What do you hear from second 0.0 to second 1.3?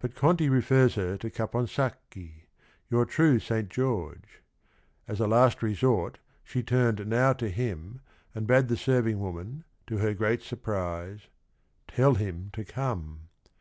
But Conti refers her to